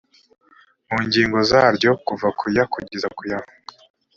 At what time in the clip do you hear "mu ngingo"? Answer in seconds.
0.89-1.37